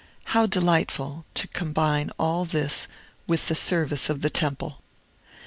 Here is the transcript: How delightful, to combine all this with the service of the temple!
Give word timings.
How 0.33 0.47
delightful, 0.47 1.25
to 1.35 1.47
combine 1.49 2.09
all 2.17 2.43
this 2.43 2.87
with 3.27 3.47
the 3.49 3.53
service 3.53 4.09
of 4.09 4.21
the 4.21 4.31
temple! 4.31 4.81